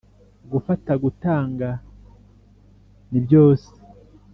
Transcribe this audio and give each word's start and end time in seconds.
gufata 0.51 0.91
gutanga 1.03 1.69
ni 3.09 3.19
byose 3.25 3.69